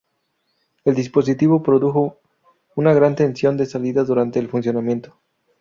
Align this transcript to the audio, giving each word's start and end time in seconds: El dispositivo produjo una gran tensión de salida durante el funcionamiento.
El 0.83 0.95
dispositivo 0.95 1.61
produjo 1.61 2.17
una 2.75 2.91
gran 2.95 3.13
tensión 3.15 3.55
de 3.55 3.67
salida 3.67 4.03
durante 4.03 4.39
el 4.39 4.49
funcionamiento. 4.49 5.15